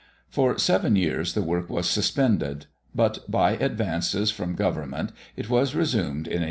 [0.31, 2.65] For seven years the work was suspended;
[2.95, 6.39] but, by advances from Government, it was resumed in 1835.